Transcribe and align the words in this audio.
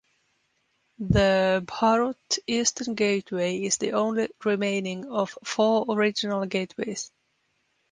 The 0.97 1.61
Bharhut 1.67 2.39
eastern 2.47 2.95
gateway 2.95 3.57
is 3.61 3.77
the 3.77 3.91
only 3.93 4.29
remaining 4.43 5.05
of 5.11 5.37
four 5.43 5.85
original 5.89 6.43
gateways. 6.47 7.11